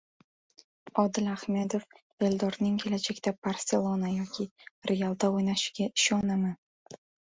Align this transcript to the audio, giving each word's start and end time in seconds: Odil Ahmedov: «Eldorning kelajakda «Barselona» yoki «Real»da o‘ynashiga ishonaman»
Odil 1.01 1.27
Ahmedov: 1.33 1.85
«Eldorning 2.29 2.79
kelajakda 2.85 3.35
«Barselona» 3.49 4.11
yoki 4.15 4.49
«Real»da 4.93 5.31
o‘ynashiga 5.39 5.89
ishonaman» 5.93 6.61